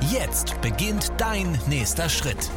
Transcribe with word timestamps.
Jetzt 0.00 0.60
beginnt 0.60 1.12
dein 1.18 1.56
nächster 1.68 2.08
Schritt. 2.08 2.50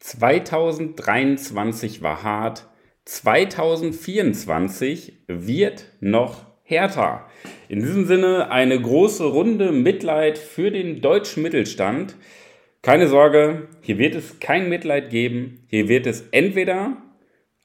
2023 0.00 2.02
war 2.02 2.22
hart, 2.22 2.68
2024 3.04 5.24
wird 5.26 5.86
noch 6.00 6.46
härter. 6.62 7.26
In 7.68 7.80
diesem 7.80 8.06
Sinne 8.06 8.50
eine 8.50 8.80
große 8.80 9.24
Runde 9.24 9.72
Mitleid 9.72 10.38
für 10.38 10.70
den 10.70 11.00
deutschen 11.00 11.42
Mittelstand. 11.42 12.14
Keine 12.82 13.08
Sorge, 13.08 13.66
hier 13.80 13.98
wird 13.98 14.14
es 14.14 14.38
kein 14.40 14.68
Mitleid 14.68 15.10
geben. 15.10 15.64
Hier 15.68 15.88
wird 15.88 16.06
es 16.06 16.28
entweder 16.30 16.96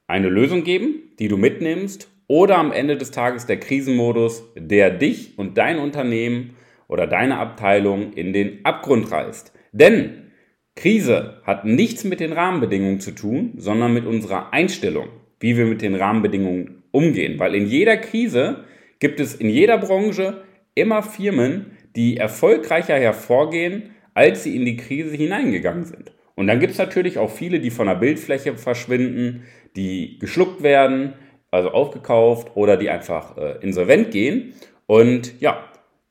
eine 0.08 0.30
Lösung 0.30 0.64
geben, 0.64 1.12
die 1.20 1.28
du 1.28 1.38
mitnimmst, 1.38 2.10
oder 2.28 2.58
am 2.58 2.72
Ende 2.72 2.98
des 2.98 3.12
Tages 3.12 3.46
der 3.46 3.60
Krisenmodus, 3.60 4.44
der 4.56 4.90
dich 4.90 5.38
und 5.38 5.58
dein 5.58 5.78
Unternehmen 5.78 6.56
oder 6.88 7.08
deine 7.08 7.38
Abteilung 7.38 8.14
in 8.14 8.34
den 8.34 8.64
Abgrund 8.66 9.12
reißt. 9.12 9.54
Denn 9.72 10.32
Krise 10.76 11.42
hat 11.44 11.66
nichts 11.66 12.04
mit 12.04 12.20
den 12.20 12.34
Rahmenbedingungen 12.34 13.00
zu 13.00 13.12
tun, 13.12 13.54
sondern 13.58 13.94
mit 13.94 14.06
unserer 14.06 14.54
Einstellung, 14.54 15.08
wie 15.40 15.58
wir 15.58 15.66
mit 15.66 15.82
den 15.82 15.96
Rahmenbedingungen 15.96 16.84
umgehen. 16.92 17.40
Weil 17.40 17.56
in 17.56 17.68
jeder 17.68 17.98
Krise 17.98 18.64
gibt 19.00 19.20
es 19.20 19.36
in 19.36 19.50
jeder 19.50 19.78
Branche 19.78 20.44
immer 20.76 21.04
Firmen, 21.04 21.78
die 21.96 22.18
erfolgreicher 22.18 22.96
hervorgehen, 22.96 23.92
als 24.14 24.44
sie 24.44 24.56
in 24.56 24.66
die 24.66 24.78
Krise 24.78 25.16
hineingegangen 25.16 25.86
sind. 25.86 26.12
Und 26.36 26.48
dann 26.48 26.60
gibt 26.60 26.74
es 26.74 26.80
natürlich 26.80 27.18
auch 27.18 27.30
viele, 27.30 27.60
die 27.60 27.70
von 27.70 27.88
der 27.88 27.96
Bildfläche 27.96 28.56
verschwinden, 28.58 29.44
die 29.76 30.18
geschluckt 30.20 30.64
werden, 30.64 31.14
also 31.52 31.70
aufgekauft 31.70 32.52
oder 32.56 32.78
die 32.78 32.90
einfach 32.90 33.38
äh, 33.38 33.58
insolvent 33.62 34.12
gehen. 34.12 34.54
Und 34.88 35.40
ja, 35.40 35.64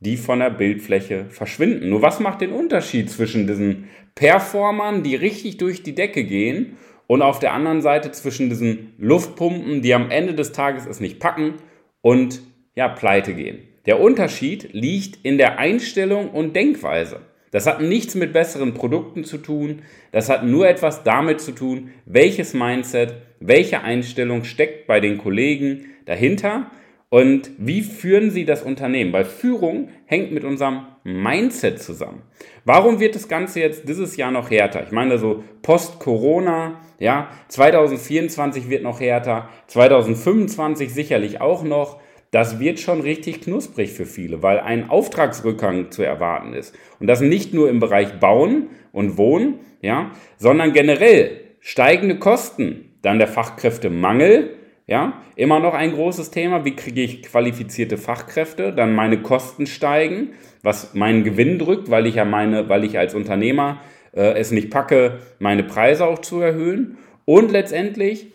die 0.05 0.17
von 0.17 0.41
der 0.41 0.51
Bildfläche 0.51 1.27
verschwinden. 1.29 1.89
Nur 1.89 2.03
was 2.03 2.19
macht 2.19 2.41
den 2.41 2.51
Unterschied 2.53 3.09
zwischen 3.09 3.47
diesen 3.47 3.89
Performern, 4.15 5.03
die 5.03 5.15
richtig 5.15 5.59
durch 5.59 5.83
die 5.83 5.95
Decke 5.95 6.25
gehen, 6.25 6.77
und 7.07 7.21
auf 7.21 7.41
der 7.41 7.53
anderen 7.53 7.83
Seite 7.83 8.11
zwischen 8.13 8.49
diesen 8.49 8.95
Luftpumpen, 8.97 9.83
die 9.83 9.93
am 9.93 10.11
Ende 10.11 10.35
des 10.35 10.53
Tages 10.53 10.87
es 10.87 10.99
nicht 10.99 11.19
packen 11.19 11.55
und 12.01 12.41
ja, 12.75 12.89
pleite 12.89 13.35
gehen? 13.35 13.59
Der 13.85 14.01
Unterschied 14.01 14.73
liegt 14.73 15.23
in 15.23 15.37
der 15.37 15.59
Einstellung 15.59 16.31
und 16.31 16.57
Denkweise. 16.57 17.21
Das 17.51 17.67
hat 17.67 17.83
nichts 17.83 18.15
mit 18.15 18.33
besseren 18.33 18.73
Produkten 18.73 19.25
zu 19.25 19.37
tun. 19.37 19.83
Das 20.11 20.31
hat 20.31 20.45
nur 20.45 20.67
etwas 20.67 21.03
damit 21.03 21.41
zu 21.43 21.53
tun, 21.53 21.91
welches 22.07 22.55
Mindset, 22.55 23.15
welche 23.41 23.83
Einstellung 23.83 24.45
steckt 24.45 24.87
bei 24.87 25.01
den 25.01 25.19
Kollegen 25.19 25.87
dahinter 26.07 26.71
und 27.13 27.51
wie 27.59 27.83
führen 27.83 28.31
Sie 28.31 28.47
das 28.47 28.63
Unternehmen? 28.63 29.13
Weil 29.13 29.27
Führung 29.27 29.91
hängt 30.07 30.33
mit 30.33 30.45
unserem 30.45 30.87
Mindset 31.05 31.79
zusammen. 31.79 32.23
Warum 32.65 33.01
wird 33.01 33.15
das 33.15 33.29
Ganze 33.29 33.61
jetzt 33.61 33.87
dieses 33.87 34.17
Jahr 34.17 34.31
noch 34.31 34.51
härter? 34.51 34.83
Ich 34.83 34.93
meine, 34.93 35.19
so 35.19 35.45
post-Corona, 35.61 36.81
ja, 36.99 37.29
2024 37.49 38.71
wird 38.71 38.83
noch 38.83 39.01
härter, 39.01 39.51
2025 39.67 40.95
sicherlich 40.95 41.43
auch 41.43 41.63
noch. 41.65 42.01
Das 42.31 42.61
wird 42.61 42.81
schon 42.81 43.03
richtig 43.03 43.43
knusprig 43.43 43.93
für 43.93 44.07
viele, 44.07 44.43
weil 44.43 44.61
ein 44.61 44.89
Auftragsrückgang 44.89 45.91
zu 45.91 46.03
erwarten 46.03 46.55
ist. 46.55 46.75
Und 46.99 47.09
das 47.09 47.21
nicht 47.21 47.53
nur 47.53 47.69
im 47.69 47.79
Bereich 47.79 48.21
Bauen 48.21 48.69
und 48.91 49.19
Wohnen, 49.19 49.57
ja, 49.83 50.13
sondern 50.39 50.73
generell 50.73 51.43
steigende 51.61 52.19
Kosten, 52.19 52.97
dann 53.03 53.19
der 53.19 53.29
Fachkräftemangel, 53.29 54.62
ja, 54.87 55.23
immer 55.37 55.61
noch 55.61 55.75
ein 55.75 55.93
großes 55.93 56.31
Thema. 56.31 56.65
Wie 56.65 56.77
kriege 56.77 57.03
ich 57.03 57.23
qualifizierte 57.23 57.97
Fachkräfte? 57.97 58.73
Dann 58.73 58.95
meine 58.95 59.23
Kosten 59.23 59.67
steigen, 59.67 60.33
was 60.63 60.95
meinen 60.95 61.25
Gewinn 61.25 61.59
drückt, 61.59 61.91
weil 61.91 62.07
ich 62.07 62.17
ja 62.17 62.25
meine, 62.25 62.69
weil 62.69 62.85
ich 62.85 62.99
als 62.99 63.15
Unternehmer 63.15 63.81
äh, 64.13 64.39
es 64.39 64.51
nicht 64.51 64.71
packe, 64.71 65.21
meine 65.39 65.63
Preise 65.63 66.07
auch 66.07 66.19
zu 66.19 66.41
erhöhen. 66.41 66.99
Und 67.25 67.53
letztendlich 67.53 68.27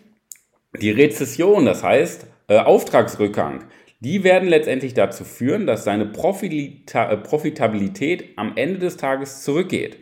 die 0.79 0.91
Rezession, 0.91 1.65
das 1.65 1.83
heißt 1.83 2.27
äh, 2.47 2.57
Auftragsrückgang, 2.59 3.65
die 3.99 4.23
werden 4.23 4.47
letztendlich 4.47 4.93
dazu 4.93 5.23
führen, 5.23 5.65
dass 5.65 5.83
seine 5.83 6.05
Profita 6.05 7.11
äh, 7.11 7.17
Profitabilität 7.17 8.29
am 8.35 8.53
Ende 8.55 8.79
des 8.79 8.97
Tages 8.97 9.43
zurückgeht. 9.43 9.97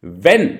Wenn 0.00 0.58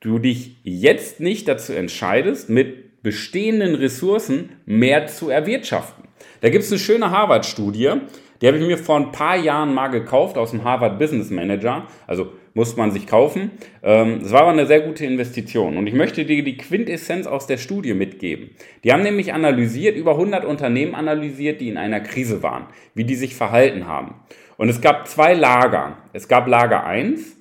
du 0.00 0.18
dich 0.18 0.56
jetzt 0.62 1.20
nicht 1.20 1.48
dazu 1.48 1.72
entscheidest, 1.72 2.48
mit 2.48 2.87
bestehenden 3.08 3.74
Ressourcen 3.74 4.50
mehr 4.66 5.06
zu 5.06 5.30
erwirtschaften. 5.30 6.04
Da 6.42 6.50
gibt 6.50 6.64
es 6.64 6.70
eine 6.70 6.78
schöne 6.78 7.10
Harvard-Studie, 7.10 7.92
die 8.42 8.46
habe 8.46 8.58
ich 8.58 8.66
mir 8.66 8.76
vor 8.76 8.96
ein 8.96 9.12
paar 9.12 9.36
Jahren 9.36 9.72
mal 9.72 9.88
gekauft 9.88 10.36
aus 10.36 10.50
dem 10.50 10.62
Harvard 10.62 10.98
Business 10.98 11.30
Manager. 11.30 11.86
Also 12.06 12.32
muss 12.52 12.76
man 12.76 12.90
sich 12.90 13.06
kaufen. 13.06 13.52
Ähm, 13.82 14.20
es 14.22 14.30
war 14.30 14.42
aber 14.42 14.50
eine 14.50 14.66
sehr 14.66 14.82
gute 14.82 15.06
Investition. 15.06 15.78
Und 15.78 15.86
ich 15.86 15.94
möchte 15.94 16.26
dir 16.26 16.44
die 16.44 16.58
Quintessenz 16.58 17.26
aus 17.26 17.46
der 17.46 17.56
Studie 17.56 17.94
mitgeben. 17.94 18.50
Die 18.84 18.92
haben 18.92 19.02
nämlich 19.02 19.32
analysiert, 19.32 19.96
über 19.96 20.12
100 20.12 20.44
Unternehmen 20.44 20.94
analysiert, 20.94 21.62
die 21.62 21.70
in 21.70 21.78
einer 21.78 22.00
Krise 22.00 22.42
waren, 22.42 22.66
wie 22.94 23.04
die 23.04 23.14
sich 23.14 23.34
verhalten 23.34 23.86
haben. 23.86 24.16
Und 24.58 24.68
es 24.68 24.82
gab 24.82 25.08
zwei 25.08 25.32
Lager. 25.32 25.96
Es 26.12 26.28
gab 26.28 26.46
Lager 26.46 26.84
1, 26.84 27.38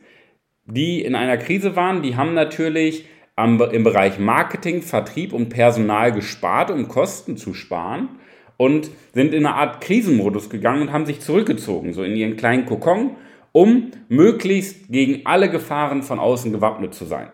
die 0.65 1.01
in 1.03 1.13
einer 1.13 1.37
Krise 1.37 1.75
waren, 1.75 2.01
die 2.01 2.15
haben 2.15 2.33
natürlich 2.33 3.05
am, 3.37 3.61
im 3.61 3.83
Bereich 3.83 4.19
Marketing, 4.19 4.81
Vertrieb 4.81 5.31
und 5.31 5.47
Personal 5.49 6.11
gespart, 6.11 6.71
um 6.71 6.89
Kosten 6.89 7.37
zu 7.37 7.53
sparen 7.53 8.09
und 8.57 8.89
sind 9.13 9.33
in 9.33 9.45
eine 9.45 9.55
Art 9.55 9.79
Krisenmodus 9.79 10.49
gegangen 10.49 10.81
und 10.81 10.91
haben 10.91 11.05
sich 11.05 11.21
zurückgezogen, 11.21 11.93
so 11.93 12.03
in 12.03 12.15
ihren 12.15 12.35
kleinen 12.35 12.65
Kokon, 12.65 13.11
um 13.51 13.91
möglichst 14.09 14.91
gegen 14.91 15.25
alle 15.25 15.49
Gefahren 15.49 16.03
von 16.03 16.19
außen 16.19 16.51
gewappnet 16.51 16.93
zu 16.93 17.05
sein. 17.05 17.29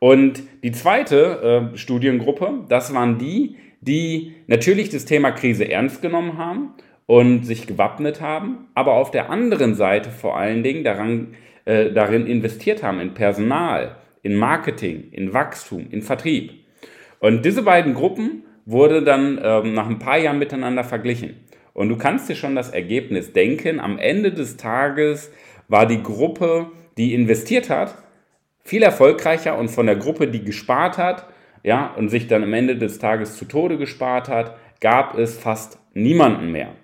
Und 0.00 0.42
die 0.62 0.72
zweite 0.72 1.70
äh, 1.72 1.76
Studiengruppe, 1.76 2.64
das 2.68 2.92
waren 2.92 3.18
die, 3.18 3.56
die 3.80 4.34
natürlich 4.48 4.90
das 4.90 5.04
Thema 5.04 5.30
Krise 5.30 5.70
ernst 5.70 6.02
genommen 6.02 6.36
haben 6.36 6.74
und 7.06 7.44
sich 7.44 7.66
gewappnet 7.66 8.20
haben, 8.20 8.66
aber 8.74 8.94
auf 8.94 9.12
der 9.12 9.30
anderen 9.30 9.74
Seite 9.74 10.10
vor 10.10 10.36
allen 10.36 10.64
Dingen 10.64 10.82
daran, 10.82 11.28
äh, 11.64 11.92
darin 11.92 12.26
investiert 12.26 12.82
haben 12.82 12.98
in 13.00 13.14
Personal, 13.14 13.96
in 14.22 14.34
Marketing, 14.36 15.08
in 15.12 15.32
Wachstum, 15.32 15.88
in 15.90 16.02
Vertrieb. 16.02 16.52
Und 17.20 17.44
diese 17.44 17.62
beiden 17.62 17.94
Gruppen 17.94 18.44
wurde 18.64 19.02
dann 19.02 19.40
ähm, 19.42 19.74
nach 19.74 19.88
ein 19.88 19.98
paar 19.98 20.18
Jahren 20.18 20.38
miteinander 20.38 20.84
verglichen. 20.84 21.36
Und 21.72 21.88
du 21.88 21.96
kannst 21.96 22.28
dir 22.28 22.34
schon 22.34 22.54
das 22.54 22.70
Ergebnis 22.70 23.32
denken. 23.32 23.80
Am 23.80 23.98
Ende 23.98 24.32
des 24.32 24.56
Tages 24.56 25.30
war 25.68 25.86
die 25.86 26.02
Gruppe, 26.02 26.66
die 26.96 27.14
investiert 27.14 27.70
hat, 27.70 27.94
viel 28.64 28.82
erfolgreicher 28.82 29.56
und 29.56 29.68
von 29.68 29.86
der 29.86 29.96
Gruppe, 29.96 30.28
die 30.28 30.44
gespart 30.44 30.98
hat, 30.98 31.26
ja, 31.62 31.94
und 31.96 32.08
sich 32.08 32.26
dann 32.26 32.42
am 32.42 32.52
Ende 32.52 32.76
des 32.76 32.98
Tages 32.98 33.36
zu 33.36 33.44
Tode 33.44 33.78
gespart 33.78 34.28
hat, 34.28 34.56
gab 34.80 35.18
es 35.18 35.38
fast 35.38 35.78
niemanden 35.94 36.52
mehr. 36.52 36.74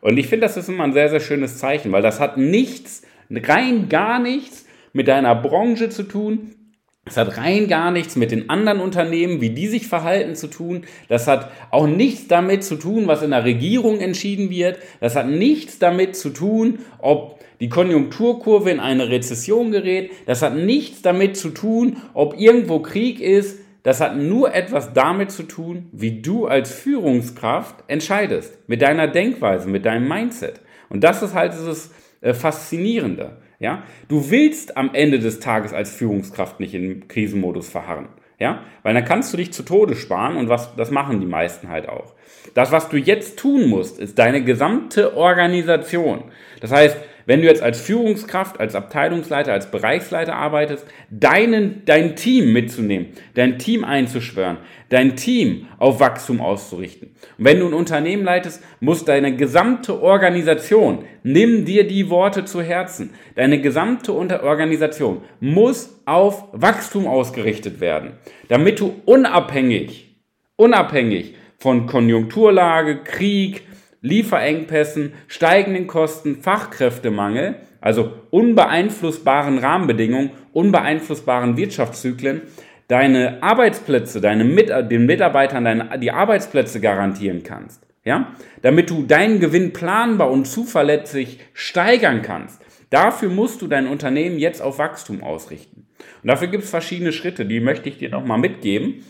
Und 0.00 0.18
ich 0.18 0.26
finde, 0.26 0.46
das 0.46 0.56
ist 0.56 0.68
immer 0.68 0.84
ein 0.84 0.92
sehr, 0.92 1.08
sehr 1.08 1.20
schönes 1.20 1.58
Zeichen, 1.58 1.92
weil 1.92 2.02
das 2.02 2.20
hat 2.20 2.36
nichts, 2.36 3.02
rein 3.30 3.88
gar 3.88 4.18
nichts 4.18 4.66
mit 4.92 5.08
deiner 5.08 5.34
Branche 5.34 5.88
zu 5.88 6.02
tun, 6.02 6.54
es 7.04 7.16
hat 7.16 7.36
rein 7.36 7.66
gar 7.66 7.90
nichts 7.90 8.14
mit 8.14 8.30
den 8.30 8.48
anderen 8.48 8.78
Unternehmen, 8.78 9.40
wie 9.40 9.50
die 9.50 9.66
sich 9.66 9.88
verhalten 9.88 10.36
zu 10.36 10.46
tun. 10.46 10.84
Das 11.08 11.26
hat 11.26 11.50
auch 11.72 11.88
nichts 11.88 12.28
damit 12.28 12.62
zu 12.62 12.76
tun, 12.76 13.08
was 13.08 13.22
in 13.22 13.30
der 13.32 13.44
Regierung 13.44 13.98
entschieden 13.98 14.50
wird. 14.50 14.78
Das 15.00 15.16
hat 15.16 15.26
nichts 15.26 15.80
damit 15.80 16.14
zu 16.14 16.30
tun, 16.30 16.78
ob 16.98 17.40
die 17.58 17.68
Konjunkturkurve 17.68 18.70
in 18.70 18.78
eine 18.78 19.08
Rezession 19.08 19.72
gerät. 19.72 20.12
Das 20.26 20.42
hat 20.42 20.54
nichts 20.54 21.02
damit 21.02 21.36
zu 21.36 21.50
tun, 21.50 21.96
ob 22.14 22.38
irgendwo 22.38 22.78
Krieg 22.78 23.20
ist. 23.20 23.58
Das 23.82 24.00
hat 24.00 24.16
nur 24.16 24.54
etwas 24.54 24.92
damit 24.92 25.32
zu 25.32 25.42
tun, 25.42 25.88
wie 25.90 26.22
du 26.22 26.46
als 26.46 26.70
Führungskraft 26.70 27.82
entscheidest. 27.88 28.56
Mit 28.68 28.80
deiner 28.80 29.08
Denkweise, 29.08 29.68
mit 29.68 29.86
deinem 29.86 30.06
Mindset. 30.06 30.60
Und 30.88 31.02
das 31.02 31.20
ist 31.20 31.34
halt 31.34 31.52
dieses 31.52 31.90
äh, 32.20 32.32
Faszinierende. 32.32 33.38
Ja? 33.62 33.84
Du 34.08 34.30
willst 34.30 34.76
am 34.76 34.90
Ende 34.92 35.20
des 35.20 35.40
Tages 35.40 35.72
als 35.72 35.94
Führungskraft 35.94 36.60
nicht 36.60 36.74
im 36.74 37.06
Krisenmodus 37.06 37.70
verharren. 37.70 38.08
Ja? 38.38 38.62
Weil 38.82 38.92
dann 38.92 39.04
kannst 39.04 39.32
du 39.32 39.36
dich 39.36 39.52
zu 39.52 39.62
Tode 39.62 39.94
sparen 39.94 40.36
und 40.36 40.48
was, 40.48 40.74
das 40.74 40.90
machen 40.90 41.20
die 41.20 41.26
meisten 41.26 41.68
halt 41.68 41.88
auch. 41.88 42.12
Das, 42.54 42.72
was 42.72 42.88
du 42.88 42.96
jetzt 42.96 43.38
tun 43.38 43.68
musst, 43.68 44.00
ist 44.00 44.18
deine 44.18 44.42
gesamte 44.42 45.16
Organisation. 45.16 46.24
Das 46.60 46.72
heißt, 46.72 46.96
wenn 47.26 47.40
du 47.40 47.46
jetzt 47.46 47.62
als 47.62 47.80
Führungskraft, 47.80 48.60
als 48.60 48.74
Abteilungsleiter, 48.74 49.52
als 49.52 49.70
Bereichsleiter 49.70 50.34
arbeitest, 50.34 50.86
deinen, 51.10 51.84
dein 51.84 52.16
Team 52.16 52.52
mitzunehmen, 52.52 53.08
dein 53.34 53.58
Team 53.58 53.84
einzuschwören, 53.84 54.58
dein 54.88 55.16
Team 55.16 55.66
auf 55.78 56.00
Wachstum 56.00 56.40
auszurichten. 56.40 57.08
Und 57.38 57.44
wenn 57.44 57.60
du 57.60 57.66
ein 57.66 57.74
Unternehmen 57.74 58.24
leitest, 58.24 58.62
muss 58.80 59.04
deine 59.04 59.36
gesamte 59.36 60.02
Organisation, 60.02 61.04
nimm 61.22 61.64
dir 61.64 61.86
die 61.86 62.10
Worte 62.10 62.44
zu 62.44 62.62
Herzen, 62.62 63.14
deine 63.34 63.60
gesamte 63.60 64.14
Organisation 64.14 65.22
muss 65.40 66.00
auf 66.04 66.48
Wachstum 66.52 67.06
ausgerichtet 67.06 67.80
werden, 67.80 68.12
damit 68.48 68.80
du 68.80 68.94
unabhängig, 69.04 70.16
unabhängig 70.56 71.34
von 71.58 71.86
Konjunkturlage, 71.86 73.04
Krieg, 73.04 73.62
Lieferengpässen, 74.02 75.12
steigenden 75.28 75.86
Kosten, 75.86 76.42
Fachkräftemangel, 76.42 77.56
also 77.80 78.12
unbeeinflussbaren 78.30 79.58
Rahmenbedingungen, 79.58 80.30
unbeeinflussbaren 80.52 81.56
Wirtschaftszyklen, 81.56 82.42
deine 82.88 83.42
Arbeitsplätze, 83.42 84.20
deine 84.20 84.44
Mit 84.44 84.70
den 84.90 85.06
Mitarbeitern 85.06 85.64
deine, 85.64 85.98
die 86.00 86.10
Arbeitsplätze 86.10 86.80
garantieren 86.80 87.44
kannst. 87.44 87.86
Ja? 88.04 88.34
Damit 88.62 88.90
du 88.90 89.04
deinen 89.04 89.38
Gewinn 89.38 89.72
planbar 89.72 90.30
und 90.30 90.46
zuverlässig 90.46 91.38
steigern 91.54 92.22
kannst. 92.22 92.60
Dafür 92.90 93.30
musst 93.30 93.62
du 93.62 93.68
dein 93.68 93.86
Unternehmen 93.86 94.38
jetzt 94.38 94.60
auf 94.60 94.78
Wachstum 94.78 95.22
ausrichten. 95.22 95.86
Und 96.22 96.28
dafür 96.28 96.48
gibt 96.48 96.64
es 96.64 96.70
verschiedene 96.70 97.12
Schritte, 97.12 97.46
die 97.46 97.60
möchte 97.60 97.88
ich 97.88 97.98
dir 97.98 98.10
nochmal 98.10 98.38
mitgeben. 98.38 99.04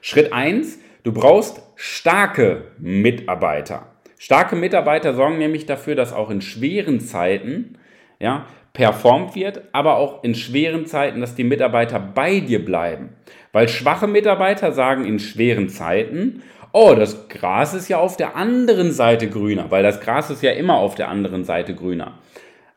Schritt 0.00 0.32
eins 0.32 0.78
Du 1.02 1.12
brauchst 1.12 1.62
starke 1.76 2.72
Mitarbeiter. 2.78 3.89
Starke 4.22 4.54
Mitarbeiter 4.54 5.14
sorgen 5.14 5.38
nämlich 5.38 5.64
dafür, 5.64 5.94
dass 5.94 6.12
auch 6.12 6.28
in 6.28 6.42
schweren 6.42 7.00
Zeiten 7.00 7.78
ja, 8.18 8.44
performt 8.74 9.34
wird, 9.34 9.62
aber 9.72 9.96
auch 9.96 10.22
in 10.22 10.34
schweren 10.34 10.84
Zeiten, 10.84 11.22
dass 11.22 11.36
die 11.36 11.42
Mitarbeiter 11.42 11.98
bei 11.98 12.40
dir 12.40 12.62
bleiben. 12.62 13.14
Weil 13.52 13.66
schwache 13.70 14.06
Mitarbeiter 14.06 14.72
sagen 14.72 15.06
in 15.06 15.20
schweren 15.20 15.70
Zeiten, 15.70 16.42
oh, 16.72 16.92
das 16.94 17.30
Gras 17.30 17.72
ist 17.72 17.88
ja 17.88 17.96
auf 17.96 18.18
der 18.18 18.36
anderen 18.36 18.92
Seite 18.92 19.30
grüner, 19.30 19.70
weil 19.70 19.82
das 19.82 20.02
Gras 20.02 20.28
ist 20.28 20.42
ja 20.42 20.50
immer 20.50 20.74
auf 20.74 20.96
der 20.96 21.08
anderen 21.08 21.44
Seite 21.44 21.74
grüner. 21.74 22.18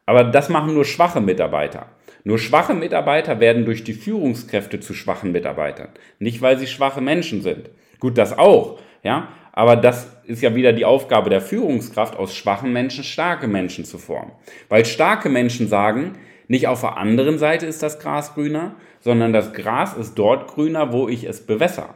Aber 0.05 0.23
das 0.23 0.47
machen 0.47 0.73
nur 0.73 0.85
schwache 0.85 1.19
Mitarbeiter. 1.19 1.87
Nur 2.23 2.39
schwache 2.39 2.73
Mitarbeiter 2.73 3.41
werden 3.41 3.65
durch 3.65 3.83
die 3.83 3.91
Führungskräfte 3.91 4.79
zu 4.79 4.93
schwachen 4.93 5.33
Mitarbeitern, 5.33 5.89
nicht 6.19 6.41
weil 6.41 6.57
sie 6.57 6.67
schwache 6.67 7.01
Menschen 7.01 7.41
sind. 7.41 7.69
Gut, 7.99 8.17
das 8.17 8.37
auch, 8.37 8.79
ja, 9.03 9.27
aber 9.53 9.75
das 9.75 10.11
ist 10.25 10.41
ja 10.41 10.55
wieder 10.55 10.73
die 10.73 10.83
Aufgabe 10.83 11.29
der 11.29 11.41
Führungskraft, 11.41 12.17
aus 12.17 12.35
schwachen 12.35 12.73
Menschen 12.73 13.03
starke 13.03 13.47
Menschen 13.47 13.85
zu 13.85 13.99
formen. 13.99 14.31
Weil 14.67 14.83
starke 14.83 15.29
Menschen 15.29 15.67
sagen, 15.67 16.13
nicht 16.47 16.67
auf 16.67 16.81
der 16.81 16.97
anderen 16.97 17.37
Seite 17.37 17.67
ist 17.67 17.83
das 17.83 17.99
Gras 17.99 18.33
grüner, 18.33 18.75
sondern 18.99 19.31
das 19.31 19.53
Gras 19.53 19.93
ist 19.93 20.15
dort 20.15 20.47
grüner, 20.47 20.91
wo 20.91 21.07
ich 21.07 21.23
es 21.25 21.45
bewässer. 21.45 21.93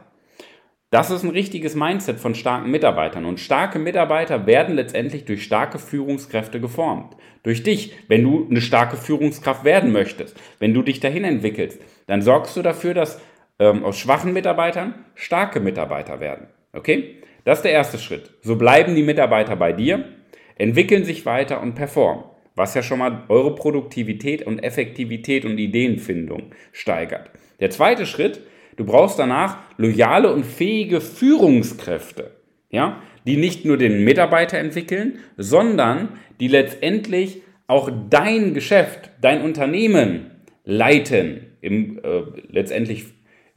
Das 0.90 1.10
ist 1.10 1.22
ein 1.22 1.30
richtiges 1.30 1.74
Mindset 1.74 2.18
von 2.18 2.34
starken 2.34 2.70
Mitarbeitern. 2.70 3.26
Und 3.26 3.40
starke 3.40 3.78
Mitarbeiter 3.78 4.46
werden 4.46 4.76
letztendlich 4.76 5.26
durch 5.26 5.42
starke 5.42 5.78
Führungskräfte 5.78 6.60
geformt. 6.60 7.14
Durch 7.42 7.62
dich, 7.62 7.94
wenn 8.08 8.22
du 8.22 8.46
eine 8.48 8.62
starke 8.62 8.96
Führungskraft 8.96 9.64
werden 9.64 9.92
möchtest, 9.92 10.40
wenn 10.60 10.72
du 10.72 10.82
dich 10.82 11.00
dahin 11.00 11.24
entwickelst, 11.24 11.82
dann 12.06 12.22
sorgst 12.22 12.56
du 12.56 12.62
dafür, 12.62 12.94
dass 12.94 13.20
ähm, 13.58 13.84
aus 13.84 13.98
schwachen 13.98 14.32
Mitarbeitern 14.32 14.94
starke 15.14 15.60
Mitarbeiter 15.60 16.20
werden. 16.20 16.46
Okay? 16.72 17.20
Das 17.48 17.60
ist 17.60 17.64
der 17.64 17.72
erste 17.72 17.96
Schritt. 17.96 18.30
So 18.42 18.56
bleiben 18.56 18.94
die 18.94 19.02
Mitarbeiter 19.02 19.56
bei 19.56 19.72
dir, 19.72 20.04
entwickeln 20.56 21.04
sich 21.04 21.24
weiter 21.24 21.62
und 21.62 21.76
performen, 21.76 22.24
was 22.54 22.74
ja 22.74 22.82
schon 22.82 22.98
mal 22.98 23.24
eure 23.28 23.54
Produktivität 23.54 24.46
und 24.46 24.58
Effektivität 24.58 25.46
und 25.46 25.56
Ideenfindung 25.56 26.50
steigert. 26.72 27.30
Der 27.58 27.70
zweite 27.70 28.04
Schritt, 28.04 28.42
du 28.76 28.84
brauchst 28.84 29.18
danach 29.18 29.60
loyale 29.78 30.30
und 30.30 30.44
fähige 30.44 31.00
Führungskräfte, 31.00 32.32
ja, 32.68 33.00
die 33.26 33.38
nicht 33.38 33.64
nur 33.64 33.78
den 33.78 34.04
Mitarbeiter 34.04 34.58
entwickeln, 34.58 35.18
sondern 35.38 36.10
die 36.40 36.48
letztendlich 36.48 37.40
auch 37.66 37.90
dein 38.10 38.52
Geschäft, 38.52 39.08
dein 39.22 39.40
Unternehmen 39.40 40.32
leiten, 40.64 41.46
im, 41.62 41.98
äh, 42.04 42.24
letztendlich 42.50 43.06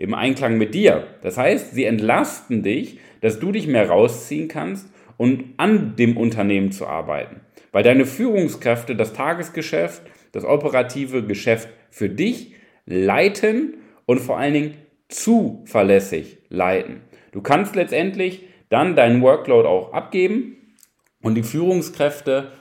im 0.01 0.15
Einklang 0.15 0.57
mit 0.57 0.73
dir. 0.73 1.05
Das 1.21 1.37
heißt, 1.37 1.75
sie 1.75 1.85
entlasten 1.85 2.63
dich, 2.63 2.97
dass 3.21 3.39
du 3.39 3.51
dich 3.51 3.67
mehr 3.67 3.87
rausziehen 3.87 4.47
kannst 4.47 4.89
und 5.17 5.53
an 5.57 5.95
dem 5.95 6.17
Unternehmen 6.17 6.71
zu 6.71 6.87
arbeiten. 6.87 7.41
Weil 7.71 7.83
deine 7.83 8.07
Führungskräfte 8.07 8.95
das 8.95 9.13
Tagesgeschäft, 9.13 10.01
das 10.31 10.43
operative 10.43 11.23
Geschäft 11.23 11.69
für 11.91 12.09
dich 12.09 12.55
leiten 12.87 13.75
und 14.07 14.19
vor 14.19 14.39
allen 14.39 14.55
Dingen 14.55 14.73
zuverlässig 15.07 16.39
leiten. 16.49 17.01
Du 17.31 17.41
kannst 17.41 17.75
letztendlich 17.75 18.47
dann 18.69 18.95
deinen 18.95 19.21
Workload 19.21 19.67
auch 19.67 19.93
abgeben 19.93 20.75
und 21.21 21.35
die 21.35 21.43
Führungskräfte 21.43 22.51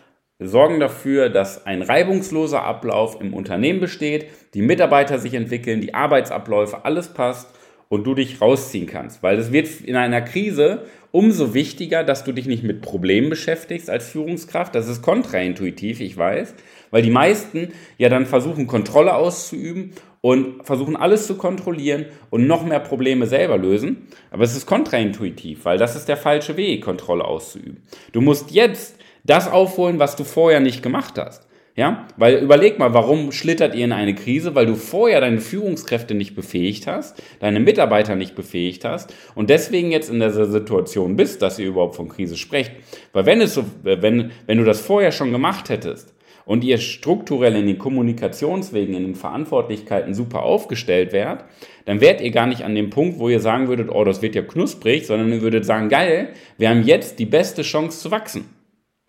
sorgen 0.41 0.81
dafür, 0.81 1.29
dass 1.29 1.67
ein 1.67 1.83
reibungsloser 1.83 2.63
Ablauf 2.63 3.21
im 3.21 3.35
Unternehmen 3.35 3.81
besteht, 3.81 4.27
die 4.55 4.63
Mitarbeiter 4.63 5.19
sich 5.19 5.35
entwickeln, 5.35 5.81
die 5.81 5.95
Arbeitsabläufe, 5.95 6.85
alles 6.85 7.09
passt 7.09 7.49
und 7.89 8.05
du 8.05 8.15
dich 8.15 8.41
rausziehen 8.41 8.87
kannst. 8.87 9.23
Weil 9.23 9.39
es 9.39 9.53
wird 9.53 9.81
in 9.83 9.97
einer 9.97 10.23
Krise 10.23 10.83
umso 11.13 11.55
wichtiger, 11.55 12.05
dass 12.05 12.25
du 12.25 12.33
dich 12.33 12.47
nicht 12.47 12.63
mit 12.63 12.83
Problemen 12.83 13.31
beschäftigst 13.31 13.91
als 13.91 14.09
Führungskraft. 14.09 14.75
Das 14.75 14.89
ist 14.89 15.03
kontraintuitiv, 15.03 16.01
ich 16.01 16.17
weiß, 16.17 16.55
weil 16.91 17.03
die 17.03 17.11
meisten 17.11 17.73
ja 17.99 18.09
dann 18.09 18.27
versuchen, 18.27 18.67
Kontrolle 18.67 19.15
auszuüben 19.15 19.93
und 20.21 20.65
versuchen 20.65 20.97
alles 20.97 21.27
zu 21.27 21.37
kontrollieren 21.37 22.07
und 22.31 22.47
noch 22.47 22.65
mehr 22.65 22.81
Probleme 22.81 23.27
selber 23.27 23.59
lösen. 23.59 24.09
Aber 24.31 24.45
es 24.45 24.57
ist 24.57 24.67
kontraintuitiv, 24.67 25.65
weil 25.65 25.79
das 25.79 25.97
ist 25.97 26.09
der 26.09 26.17
falsche 26.17 26.57
Weg, 26.57 26.85
Kontrolle 26.85 27.25
auszuüben. 27.25 27.83
Du 28.13 28.21
musst 28.21 28.51
jetzt 28.53 28.97
das 29.25 29.51
aufholen, 29.51 29.99
was 29.99 30.17
du 30.17 30.25
vorher 30.25 30.61
nicht 30.61 30.83
gemacht 30.83 31.19
hast. 31.19 31.47
Ja, 31.77 32.09
weil 32.17 32.39
überleg 32.39 32.79
mal, 32.79 32.95
warum 32.95 33.31
schlittert 33.31 33.75
ihr 33.75 33.85
in 33.85 33.93
eine 33.93 34.15
Krise? 34.15 34.55
Weil 34.55 34.67
du 34.67 34.75
vorher 34.75 35.21
deine 35.21 35.41
Führungskräfte 35.41 36.15
nicht 36.15 36.35
befähigt 36.35 36.87
hast, 36.87 37.23
deine 37.39 37.61
Mitarbeiter 37.61 38.17
nicht 38.17 38.35
befähigt 38.35 38.85
hast 38.85 39.15
und 39.37 39.51
deswegen 39.51 39.93
jetzt 39.93 40.11
in 40.11 40.19
der 40.19 40.31
Situation 40.31 41.17
bist, 41.17 41.43
dass 41.43 41.59
ihr 41.59 41.69
überhaupt 41.69 41.95
von 41.95 42.09
Krise 42.09 42.37
sprecht. 42.37 42.73
Weil 43.13 43.25
wenn 43.25 43.41
es 43.41 43.55
so, 43.55 43.65
wenn, 43.83 44.33
wenn 44.47 44.59
du 44.59 44.65
das 44.65 44.81
vorher 44.81 45.13
schon 45.13 45.31
gemacht 45.31 45.71
hättest 45.71 46.13
und 46.45 46.65
ihr 46.65 46.79
strukturell 46.79 47.55
in 47.55 47.69
den 47.69 47.79
Kommunikationswegen, 47.79 48.95
in 48.95 49.05
den 49.05 49.15
Verantwortlichkeiten 49.15 50.13
super 50.13 50.43
aufgestellt 50.43 51.13
wärt, 51.13 51.45
dann 51.85 52.01
wärt 52.01 52.21
ihr 52.21 52.33
gar 52.33 52.47
nicht 52.47 52.65
an 52.65 52.75
dem 52.75 52.91
Punkt, 52.91 53.21
wo 53.21 53.29
ihr 53.29 53.41
sagen 53.41 53.69
würdet, 53.69 53.91
oh, 53.91 54.05
das 54.05 54.23
wird 54.23 54.35
ja 54.35 54.43
knusprig, 54.43 55.07
sondern 55.07 55.33
ihr 55.33 55.41
würdet 55.41 55.65
sagen, 55.65 55.89
geil, 55.89 56.31
wir 56.59 56.69
haben 56.69 56.83
jetzt 56.83 57.21
die 57.21 57.27
beste 57.27 57.63
Chance 57.63 58.01
zu 58.01 58.11
wachsen. 58.11 58.60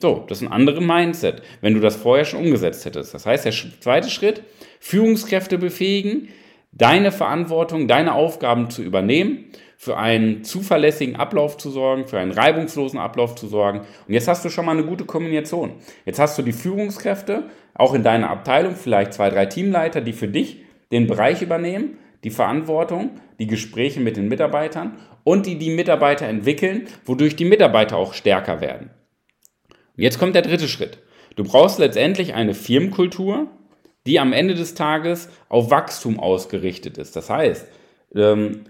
So, 0.01 0.25
das 0.27 0.41
ist 0.41 0.47
ein 0.47 0.51
anderes 0.51 0.81
Mindset, 0.81 1.43
wenn 1.61 1.75
du 1.75 1.79
das 1.79 1.95
vorher 1.95 2.25
schon 2.25 2.39
umgesetzt 2.39 2.85
hättest. 2.85 3.13
Das 3.13 3.27
heißt, 3.27 3.45
der 3.45 3.53
zweite 3.79 4.09
Schritt, 4.09 4.41
Führungskräfte 4.79 5.59
befähigen, 5.59 6.29
deine 6.71 7.11
Verantwortung, 7.11 7.87
deine 7.87 8.13
Aufgaben 8.13 8.71
zu 8.71 8.81
übernehmen, 8.81 9.45
für 9.77 9.97
einen 9.97 10.43
zuverlässigen 10.43 11.15
Ablauf 11.15 11.57
zu 11.57 11.69
sorgen, 11.69 12.07
für 12.07 12.17
einen 12.17 12.31
reibungslosen 12.31 12.99
Ablauf 12.99 13.35
zu 13.35 13.47
sorgen. 13.47 13.81
Und 14.07 14.13
jetzt 14.13 14.27
hast 14.27 14.43
du 14.43 14.49
schon 14.49 14.65
mal 14.65 14.73
eine 14.73 14.85
gute 14.85 15.05
Kombination. 15.05 15.73
Jetzt 16.05 16.19
hast 16.19 16.37
du 16.37 16.41
die 16.41 16.51
Führungskräfte, 16.51 17.43
auch 17.75 17.93
in 17.93 18.03
deiner 18.03 18.29
Abteilung, 18.29 18.75
vielleicht 18.75 19.13
zwei, 19.13 19.29
drei 19.29 19.45
Teamleiter, 19.45 20.01
die 20.01 20.13
für 20.13 20.27
dich 20.27 20.63
den 20.91 21.07
Bereich 21.07 21.41
übernehmen, 21.41 21.97
die 22.23 22.29
Verantwortung, 22.31 23.11
die 23.39 23.47
Gespräche 23.47 23.99
mit 23.99 24.17
den 24.17 24.27
Mitarbeitern 24.27 24.97
und 25.23 25.45
die 25.45 25.57
die 25.57 25.71
Mitarbeiter 25.71 26.27
entwickeln, 26.27 26.87
wodurch 27.05 27.35
die 27.35 27.45
Mitarbeiter 27.45 27.97
auch 27.97 28.13
stärker 28.13 28.61
werden. 28.61 28.89
Jetzt 29.95 30.19
kommt 30.19 30.35
der 30.35 30.41
dritte 30.41 30.67
Schritt. 30.67 30.99
Du 31.35 31.43
brauchst 31.43 31.79
letztendlich 31.79 32.33
eine 32.33 32.53
Firmenkultur, 32.53 33.47
die 34.05 34.19
am 34.19 34.33
Ende 34.33 34.55
des 34.55 34.73
Tages 34.73 35.29
auf 35.49 35.69
Wachstum 35.71 36.19
ausgerichtet 36.19 36.97
ist. 36.97 37.15
Das 37.15 37.29
heißt, 37.29 37.67
ähm, 38.15 38.61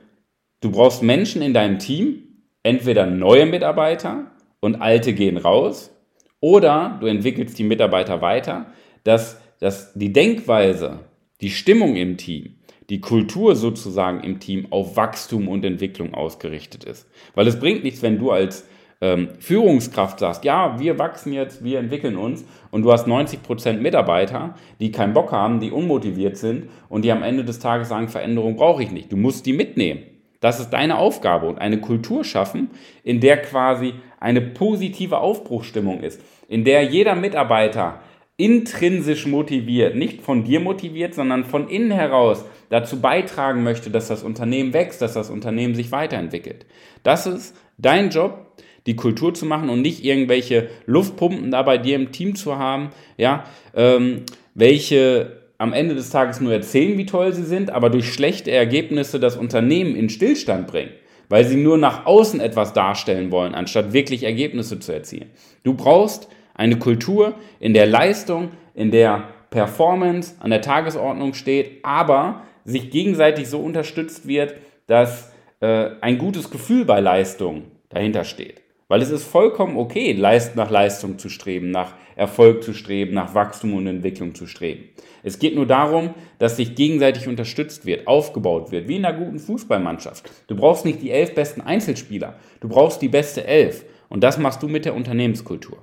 du 0.60 0.72
brauchst 0.72 1.04
Menschen 1.04 1.42
in 1.42 1.54
deinem 1.54 1.80
Team, 1.80 2.24
entweder 2.63 3.06
neue 3.06 3.46
Mitarbeiter 3.46 4.32
und 4.60 4.82
alte 4.82 5.13
gehen 5.13 5.38
raus, 5.38 5.92
oder 6.40 6.98
du 7.00 7.08
entwickelst 7.08 7.58
die 7.60 7.63
Mitarbeiter 7.63 8.22
weiter, 8.22 8.74
dass, 9.04 9.40
dass 9.60 9.94
die 9.94 10.12
Denkweise, 10.12 11.00
die 11.40 11.51
Stimmung 11.51 11.96
im 11.96 12.18
Team, 12.18 12.58
die 12.90 13.00
Kultur 13.00 13.56
sozusagen 13.56 14.22
im 14.22 14.40
Team 14.40 14.68
auf 14.72 14.98
Wachstum 14.98 15.48
und 15.48 15.63
Entwicklung 15.63 16.13
ausgerichtet 16.13 16.84
ist. 16.84 17.08
Weil 17.36 17.48
es 17.48 17.60
bringt 17.60 17.84
nichts, 17.84 18.01
wenn 18.01 18.20
du 18.20 18.32
als 18.32 18.68
ähm, 19.01 19.29
Führungskraft 19.39 20.20
sagst, 20.20 20.46
ja, 20.46 20.79
wir 20.79 21.00
wachsen 21.00 21.34
jetzt, 21.34 21.63
wir 21.63 21.79
entwickeln 21.79 22.15
uns 22.15 22.46
und 22.70 22.84
du 22.84 22.91
hast 22.91 23.08
90% 23.08 23.74
Mitarbeiter, 23.74 24.55
die 24.79 24.91
keinen 24.91 25.13
Bock 25.13 25.31
haben, 25.31 25.60
die 25.60 25.72
unmotiviert 25.72 26.38
sind 26.38 26.70
und 26.88 27.03
die 27.03 27.12
am 27.12 27.24
Ende 27.24 27.43
des 27.43 27.60
Tages 27.60 27.89
sagen, 27.89 28.08
Veränderung 28.08 28.55
brauche 28.55 28.84
ich 28.84 28.91
nicht. 28.91 29.12
Du 29.12 29.17
musst 29.17 29.46
die 29.46 29.53
mitnehmen. 29.53 30.03
Das 30.39 30.60
ist 30.60 30.72
deine 30.72 30.98
Aufgabe 30.98 31.48
und 31.48 31.60
eine 31.60 31.79
Kultur 31.81 32.24
schaffen, 32.24 32.72
in 33.03 33.20
der 33.20 33.41
quasi 33.41 33.93
eine 34.20 34.41
positive 34.41 35.20
Aufbruchstimmung 35.20 36.01
ist, 36.01 36.22
in 36.48 36.63
der 36.63 36.84
jeder 36.84 37.15
Mitarbeiter 37.15 38.01
intrinsisch 38.38 39.27
motiviert, 39.27 39.96
nicht 39.96 40.24
von 40.24 40.43
dir 40.43 40.60
motiviert, 40.60 41.13
sondern 41.13 41.43
von 41.43 41.70
innen 41.70 41.91
heraus 41.91 42.43
dazu 42.70 43.00
beitragen 43.00 43.62
möchte, 43.62 43.91
dass 43.91 44.08
das 44.08 44.24
Unternehmen 44.24 44.74
wächst, 44.74 45.01
dass 45.01 45.13
das 45.13 45.29
Unternehmen 45.29 45.75
sich 45.75 45.91
weiterentwickelt. 45.91 46.65
Das 47.03 47.27
ist 47.27 47.55
dein 47.77 48.10
Job, 48.10 48.48
die 48.86 48.96
Kultur 48.96 49.34
zu 49.34 49.46
machen 49.46 49.70
und 49.70 49.82
nicht 49.82 50.04
irgendwelche 50.04 50.70
Luftpumpen 50.86 51.52
da 51.52 51.62
bei 51.62 51.78
dir 51.78 51.96
im 51.96 52.12
Team 52.12 52.36
zu 52.36 52.58
haben, 52.58 52.90
ja, 53.18 53.44
ähm, 53.76 54.24
welche 54.54 55.42
am 55.58 55.74
Ende 55.74 55.94
des 55.94 56.10
Tages 56.10 56.42
nur 56.42 56.52
erzählen, 56.52 56.98
wie 56.98 57.06
toll 57.06 57.34
sie 57.34 57.44
sind, 57.44 57.70
aber 57.70 57.92
durch 57.92 58.12
schlechte 58.12 58.50
Ergebnisse 58.50 59.20
das 59.20 59.38
Unternehmen 59.38 59.96
in 59.96 60.10
Stillstand 60.10 60.66
bringen, 60.66 60.90
weil 61.30 61.46
sie 61.46 61.58
nur 61.58 61.78
nach 61.78 62.08
außen 62.08 62.40
etwas 62.40 62.74
darstellen 62.74 63.30
wollen, 63.32 63.54
anstatt 63.54 63.94
wirklich 63.94 64.24
Ergebnisse 64.24 64.80
zu 64.80 64.92
erzielen. 64.92 65.30
Du 65.64 65.76
brauchst 65.76 66.30
eine 66.56 66.80
Kultur, 66.80 67.36
in 67.60 67.76
der 67.76 67.86
Leistung, 67.86 68.50
in 68.74 68.90
der 68.90 69.30
Performance 69.52 70.36
an 70.40 70.50
der 70.50 70.62
Tagesordnung 70.62 71.36
steht, 71.36 71.84
aber 71.84 72.44
sich 72.66 72.90
gegenseitig 72.90 73.48
so 73.48 73.60
unterstützt 73.60 74.28
wird, 74.28 74.56
dass 74.88 75.32
äh, 75.60 75.92
ein 76.02 76.18
gutes 76.18 76.50
Gefühl 76.50 76.86
bei 76.86 77.00
Leistung 77.00 77.66
dahinter 77.90 78.24
steht. 78.24 78.62
Weil 78.91 79.01
es 79.01 79.10
ist 79.10 79.24
vollkommen 79.24 79.77
okay, 79.77 80.13
nach 80.13 80.69
Leistung 80.69 81.17
zu 81.17 81.29
streben, 81.29 81.71
nach 81.71 81.93
Erfolg 82.17 82.62
zu 82.62 82.74
streben, 82.74 83.13
nach 83.13 83.33
Wachstum 83.33 83.74
und 83.74 83.88
Entwicklung 83.88 84.36
zu 84.36 84.48
streben. 84.48 84.83
Es 85.24 85.39
geht 85.39 85.55
nur 85.55 85.65
darum, 85.65 86.13
dass 86.39 86.57
sich 86.57 86.75
gegenseitig 86.75 87.29
unterstützt 87.29 87.86
wird, 87.86 88.05
aufgebaut 88.05 88.69
wird, 88.74 88.89
wie 88.89 88.98
in 88.98 89.05
einer 89.05 89.17
guten 89.17 89.39
Fußballmannschaft. 89.39 90.29
Du 90.48 90.57
brauchst 90.57 90.83
nicht 90.83 91.01
die 91.01 91.12
elf 91.12 91.33
besten 91.33 91.62
Einzelspieler, 91.62 92.36
du 92.60 92.67
brauchst 92.67 93.01
die 93.01 93.07
beste 93.07 93.48
Elf. 93.48 93.86
Und 94.10 94.25
das 94.25 94.38
machst 94.38 94.62
du 94.62 94.67
mit 94.67 94.83
der 94.83 94.93
Unternehmenskultur. 94.93 95.77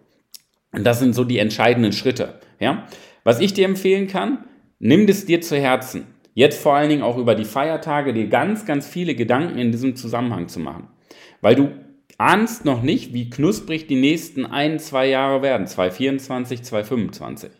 Und 0.72 0.84
das 0.84 0.98
sind 0.98 1.14
so 1.14 1.24
die 1.24 1.38
entscheidenden 1.38 1.92
Schritte. 1.92 2.40
Ja? 2.60 2.86
Was 3.24 3.40
ich 3.40 3.54
dir 3.54 3.64
empfehlen 3.64 4.08
kann, 4.08 4.44
nimm 4.80 5.06
das 5.06 5.24
dir 5.24 5.40
zu 5.40 5.56
Herzen. 5.56 6.08
Jetzt 6.34 6.60
vor 6.60 6.74
allen 6.74 6.90
Dingen 6.90 7.02
auch 7.02 7.16
über 7.16 7.34
die 7.34 7.46
Feiertage 7.46 8.12
dir 8.12 8.26
ganz, 8.26 8.66
ganz 8.66 8.86
viele 8.86 9.14
Gedanken 9.14 9.56
in 9.56 9.72
diesem 9.72 9.96
Zusammenhang 9.96 10.48
zu 10.48 10.60
machen. 10.60 10.88
Weil 11.40 11.54
du 11.54 11.70
ahnst 12.18 12.64
noch 12.64 12.82
nicht, 12.82 13.14
wie 13.14 13.30
knusprig 13.30 13.86
die 13.86 13.96
nächsten 13.96 14.44
ein, 14.44 14.78
zwei 14.78 15.08
Jahre 15.08 15.40
werden. 15.40 15.66
2024, 15.66 16.62
2025. 16.62 17.50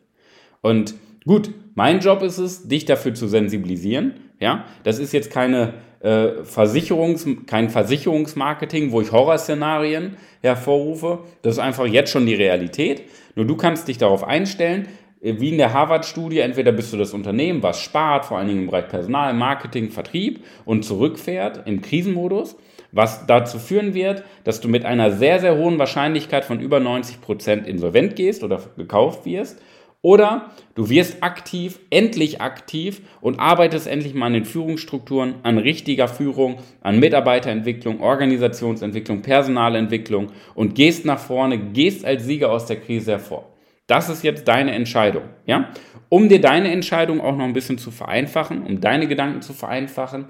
Und 0.61 0.95
gut, 1.25 1.55
mein 1.75 2.01
Job 2.01 2.23
ist 2.23 2.39
es, 2.39 2.69
dich 2.69 2.85
dafür 2.85 3.15
zu 3.15 3.29
sensibilisieren. 3.29 4.15
Ja, 4.41 4.67
das 4.83 4.99
ist 4.99 5.13
jetzt 5.13 5.31
keine 5.31 5.75
äh, 6.01 6.45
Versicherungs, 6.45 7.27
kein 7.47 7.71
Versicherungsmarketing, 7.71 8.93
wo 8.93 9.01
ich 9.01 9.11
Horrorszenarien 9.11 10.17
hervorrufe. 10.43 11.21
Das 11.43 11.55
ist 11.55 11.59
einfach 11.61 11.87
jetzt 11.87 12.11
schon 12.11 12.27
die 12.27 12.35
Realität. 12.35 13.03
Nur 13.35 13.47
du 13.47 13.57
kannst 13.57 13.89
dich 13.89 13.99
darauf 13.99 14.25
einstellen, 14.25 14.89
äh, 15.21 15.35
wie 15.39 15.51
in 15.51 15.59
der 15.59 15.73
Harvard-Studie, 15.73 16.41
entweder 16.41 16.73
bist 16.73 16.93
du 16.93 16.97
das 16.97 17.15
Unternehmen, 17.15 17.63
was 17.63 17.81
spart, 17.81 18.27
vor 18.27 18.39
allen 18.39 18.49
Dingen 18.49 18.61
im 18.63 18.67
Bereich 18.67 18.89
Personal, 18.89 19.35
Marketing, 19.35 19.91
Vertrieb 19.91 20.45
und 20.65 20.85
zurückfährt 20.85 21.67
im 21.67 21.81
Krisenmodus 21.81 22.57
was 22.93 23.27
dazu 23.27 23.59
führen 23.59 23.95
wird, 23.95 24.25
dass 24.45 24.61
du 24.61 24.69
mit 24.69 24.85
einer 24.85 25.11
sehr, 25.13 25.41
sehr 25.41 25.57
hohen 25.57 25.79
Wahrscheinlichkeit 25.79 26.45
von 26.45 26.61
über 26.61 26.81
90 26.81 27.21
Prozent 27.21 27.67
insolvent 27.67 28.17
gehst 28.17 28.43
oder 28.43 28.61
gekauft 28.77 29.27
wirst. 29.27 29.61
Oder 30.01 30.53
du 30.77 30.91
wirst 30.91 31.25
aktiv, 31.25 31.81
endlich 31.91 32.41
aktiv 32.41 33.03
und 33.21 33.41
arbeitest 33.41 33.89
endlich 33.89 34.15
mal 34.15 34.27
an 34.27 34.33
den 34.33 34.45
Führungsstrukturen, 34.45 35.35
an 35.43 35.59
richtiger 35.59 36.07
Führung, 36.07 36.59
an 36.83 37.01
Mitarbeiterentwicklung, 37.01 38.01
Organisationsentwicklung, 38.01 39.23
Personalentwicklung 39.23 40.29
und 40.55 40.77
gehst 40.77 41.05
nach 41.05 41.19
vorne, 41.19 41.59
gehst 41.59 42.05
als 42.05 42.25
Sieger 42.25 42.53
aus 42.53 42.67
der 42.67 42.81
Krise 42.81 43.13
hervor. 43.13 43.58
Das 43.89 44.09
ist 44.11 44.23
jetzt 44.23 44.47
deine 44.47 44.73
Entscheidung, 44.73 45.23
ja? 45.47 45.71
Um 46.11 46.29
dir 46.29 46.41
deine 46.41 46.71
Entscheidung 46.71 47.21
auch 47.21 47.37
noch 47.37 47.45
ein 47.45 47.55
bisschen 47.55 47.79
zu 47.79 47.91
vereinfachen, 47.91 48.63
um 48.63 48.81
deine 48.81 49.09
Gedanken 49.09 49.43
zu 49.43 49.53
vereinfachen, 49.53 50.27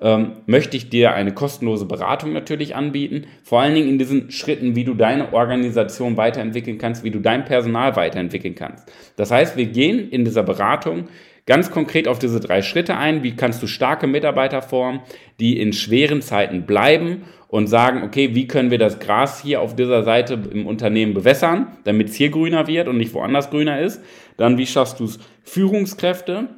ähm, 0.00 0.32
möchte 0.46 0.76
ich 0.76 0.90
dir 0.90 1.12
eine 1.12 1.32
kostenlose 1.32 1.86
Beratung 1.86 2.32
natürlich 2.32 2.74
anbieten. 2.74 3.26
Vor 3.42 3.60
allen 3.60 3.74
Dingen 3.74 3.88
in 3.88 3.98
diesen 3.98 4.30
Schritten, 4.30 4.76
wie 4.76 4.84
du 4.84 4.94
deine 4.94 5.32
Organisation 5.32 6.16
weiterentwickeln 6.16 6.78
kannst, 6.78 7.04
wie 7.04 7.10
du 7.10 7.18
dein 7.18 7.44
Personal 7.44 7.96
weiterentwickeln 7.96 8.54
kannst. 8.54 8.90
Das 9.16 9.30
heißt, 9.30 9.56
wir 9.56 9.66
gehen 9.66 10.08
in 10.08 10.24
dieser 10.24 10.42
Beratung 10.42 11.08
ganz 11.46 11.70
konkret 11.70 12.06
auf 12.06 12.20
diese 12.20 12.38
drei 12.38 12.62
Schritte 12.62 12.96
ein. 12.96 13.22
Wie 13.24 13.34
kannst 13.34 13.62
du 13.62 13.66
starke 13.66 14.06
Mitarbeiter 14.06 14.62
formen, 14.62 15.00
die 15.40 15.60
in 15.60 15.72
schweren 15.72 16.22
Zeiten 16.22 16.64
bleiben 16.64 17.24
und 17.50 17.66
sagen, 17.66 18.04
okay, 18.04 18.34
wie 18.34 18.46
können 18.46 18.70
wir 18.70 18.78
das 18.78 19.00
Gras 19.00 19.42
hier 19.42 19.60
auf 19.60 19.74
dieser 19.74 20.04
Seite 20.04 20.38
im 20.52 20.66
Unternehmen 20.66 21.14
bewässern, 21.14 21.66
damit 21.84 22.10
es 22.10 22.14
hier 22.14 22.30
grüner 22.30 22.66
wird 22.68 22.86
und 22.86 22.96
nicht 22.96 23.12
woanders 23.12 23.50
grüner 23.50 23.80
ist. 23.80 24.02
Dann, 24.36 24.56
wie 24.56 24.66
schaffst 24.66 25.00
du 25.00 25.04
es, 25.04 25.18
Führungskräfte 25.42 26.48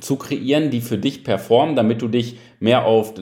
zu 0.00 0.16
kreieren, 0.16 0.70
die 0.70 0.82
für 0.82 0.98
dich 0.98 1.24
performen, 1.24 1.74
damit 1.74 2.02
du 2.02 2.08
dich 2.08 2.38
mehr 2.60 2.84
auf 2.84 3.14